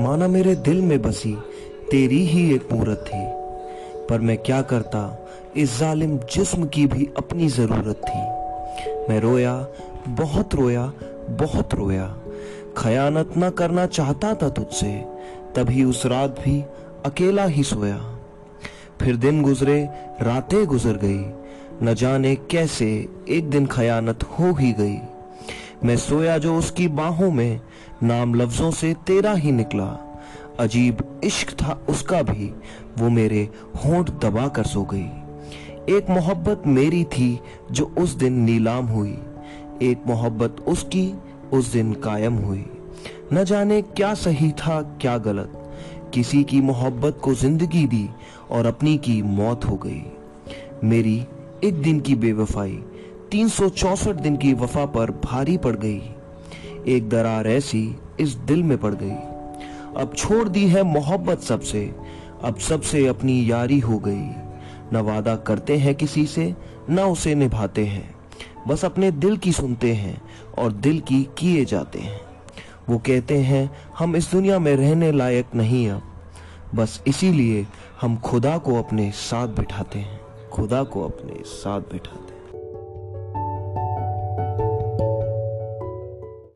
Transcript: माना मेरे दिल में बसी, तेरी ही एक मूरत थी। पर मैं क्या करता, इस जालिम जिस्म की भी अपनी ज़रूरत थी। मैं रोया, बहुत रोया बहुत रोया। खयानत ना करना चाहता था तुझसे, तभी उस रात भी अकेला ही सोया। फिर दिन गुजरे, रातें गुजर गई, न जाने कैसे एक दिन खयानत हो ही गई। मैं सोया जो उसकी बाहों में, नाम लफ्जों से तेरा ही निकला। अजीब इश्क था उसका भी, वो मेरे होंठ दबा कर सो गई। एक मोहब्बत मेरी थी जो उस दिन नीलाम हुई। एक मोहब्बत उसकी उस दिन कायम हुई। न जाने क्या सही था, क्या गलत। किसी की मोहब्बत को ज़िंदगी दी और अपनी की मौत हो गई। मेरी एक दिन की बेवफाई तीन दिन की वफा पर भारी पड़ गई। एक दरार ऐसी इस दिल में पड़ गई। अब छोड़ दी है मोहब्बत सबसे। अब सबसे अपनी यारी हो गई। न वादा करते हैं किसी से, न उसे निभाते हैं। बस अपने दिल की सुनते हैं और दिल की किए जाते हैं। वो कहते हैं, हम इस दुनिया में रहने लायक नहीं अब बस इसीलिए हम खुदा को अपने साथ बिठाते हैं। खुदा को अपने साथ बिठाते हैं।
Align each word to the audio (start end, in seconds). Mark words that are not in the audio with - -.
माना 0.00 0.28
मेरे 0.28 0.54
दिल 0.54 0.82
में 0.82 1.02
बसी, 1.02 1.36
तेरी 1.90 2.26
ही 2.26 2.54
एक 2.54 2.72
मूरत 2.72 3.04
थी। 3.06 3.44
पर 4.06 4.20
मैं 4.20 4.38
क्या 4.38 4.62
करता, 4.62 5.26
इस 5.56 5.78
जालिम 5.78 6.18
जिस्म 6.18 6.66
की 6.66 6.86
भी 6.86 7.10
अपनी 7.18 7.48
ज़रूरत 7.48 7.96
थी। 7.96 8.44
मैं 9.10 9.20
रोया, 9.20 9.66
बहुत 10.08 10.54
रोया 10.54 10.92
बहुत 11.30 11.74
रोया। 11.74 12.16
खयानत 12.78 13.34
ना 13.36 13.50
करना 13.50 13.86
चाहता 13.86 14.34
था 14.34 14.48
तुझसे, 14.48 15.04
तभी 15.56 15.84
उस 15.84 16.06
रात 16.06 16.30
भी 16.30 16.64
अकेला 17.04 17.44
ही 17.44 17.62
सोया। 17.62 18.18
फिर 19.00 19.16
दिन 19.16 19.42
गुजरे, 19.42 19.88
रातें 20.20 20.66
गुजर 20.66 20.92
गई, 20.92 21.30
न 21.82 21.94
जाने 21.94 22.36
कैसे 22.36 23.08
एक 23.28 23.50
दिन 23.50 23.66
खयानत 23.66 24.22
हो 24.22 24.52
ही 24.52 24.72
गई। 24.72 24.98
मैं 25.84 25.96
सोया 25.96 26.38
जो 26.38 26.58
उसकी 26.58 26.88
बाहों 26.88 27.30
में, 27.30 27.60
नाम 28.02 28.34
लफ्जों 28.34 28.70
से 28.70 28.94
तेरा 28.94 29.32
ही 29.32 29.52
निकला। 29.52 30.18
अजीब 30.60 31.20
इश्क 31.24 31.50
था 31.50 31.80
उसका 31.88 32.22
भी, 32.22 32.52
वो 32.98 33.08
मेरे 33.08 33.48
होंठ 33.84 34.10
दबा 34.10 34.48
कर 34.48 34.64
सो 34.64 34.82
गई। 34.82 35.94
एक 35.96 36.10
मोहब्बत 36.10 36.62
मेरी 36.66 37.04
थी 37.04 37.40
जो 37.70 37.94
उस 37.98 38.10
दिन 38.10 38.32
नीलाम 38.32 38.86
हुई। 38.86 39.18
एक 39.82 40.02
मोहब्बत 40.06 40.56
उसकी 40.68 41.14
उस 41.52 41.72
दिन 41.72 41.92
कायम 41.92 42.34
हुई। 42.34 42.64
न 43.32 43.44
जाने 43.44 43.82
क्या 43.82 44.14
सही 44.14 44.50
था, 44.50 44.82
क्या 45.00 45.18
गलत। 45.18 45.52
किसी 46.14 46.44
की 46.44 46.60
मोहब्बत 46.60 47.18
को 47.22 47.34
ज़िंदगी 47.34 47.86
दी 47.86 48.08
और 48.50 48.66
अपनी 48.66 48.98
की 48.98 49.22
मौत 49.22 49.64
हो 49.64 49.76
गई। 49.76 50.02
मेरी 50.84 51.26
एक 51.64 51.82
दिन 51.82 52.00
की 52.00 52.14
बेवफाई 52.14 52.82
तीन 53.30 53.48
दिन 54.16 54.36
की 54.36 54.52
वफा 54.52 54.86
पर 54.86 55.10
भारी 55.10 55.56
पड़ 55.56 55.76
गई। 55.76 56.02
एक 56.88 57.08
दरार 57.08 57.46
ऐसी 57.46 57.96
इस 58.20 58.30
दिल 58.30 58.62
में 58.62 58.78
पड़ 58.78 58.94
गई। 58.94 59.14
अब 60.02 60.12
छोड़ 60.16 60.48
दी 60.48 60.66
है 60.66 60.82
मोहब्बत 60.82 61.40
सबसे। 61.40 61.94
अब 62.44 62.56
सबसे 62.56 63.06
अपनी 63.06 63.50
यारी 63.50 63.78
हो 63.78 63.98
गई। 63.98 64.30
न 64.92 64.96
वादा 64.96 65.36
करते 65.36 65.76
हैं 65.76 65.94
किसी 65.94 66.26
से, 66.26 66.56
न 66.90 67.00
उसे 67.00 67.34
निभाते 67.34 67.86
हैं। 67.86 68.14
बस 68.68 68.84
अपने 68.84 69.10
दिल 69.10 69.36
की 69.36 69.52
सुनते 69.52 69.92
हैं 69.92 70.22
और 70.58 70.72
दिल 70.72 71.00
की 71.00 71.28
किए 71.38 71.64
जाते 71.64 71.98
हैं। 71.98 72.20
वो 72.88 72.98
कहते 72.98 73.38
हैं, 73.38 73.70
हम 73.98 74.16
इस 74.16 74.30
दुनिया 74.32 74.58
में 74.58 74.76
रहने 74.76 75.12
लायक 75.12 75.46
नहीं 75.54 75.88
अब 75.88 76.02
बस 76.74 77.02
इसीलिए 77.06 77.66
हम 78.00 78.16
खुदा 78.16 78.58
को 78.58 78.74
अपने 78.74 79.10
साथ 79.10 79.48
बिठाते 79.48 79.98
हैं। 79.98 80.20
खुदा 80.52 80.82
को 80.82 81.04
अपने 81.04 81.44
साथ 81.44 81.80
बिठाते 81.80 82.33
हैं। 82.33 82.33